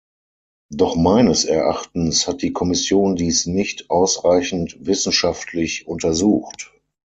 [0.71, 6.73] Doch meines Erachtens hat die Kommission dies nicht ausreichend wissenschaftlich untersucht.